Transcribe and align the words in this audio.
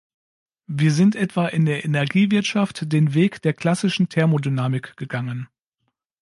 Wir 0.65 0.91
sind 0.91 1.15
etwa 1.15 1.45
in 1.47 1.65
der 1.67 1.85
Energiewirtschaft 1.85 2.91
den 2.91 3.13
Weg 3.13 3.39
der 3.43 3.53
klassischen 3.53 4.09
Thermodynamik 4.09 4.97
gegangen. 4.97 5.47